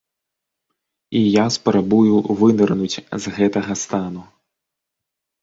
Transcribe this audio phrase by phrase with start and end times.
[1.19, 4.27] І я спрабую вынырнуць з гэтага стану.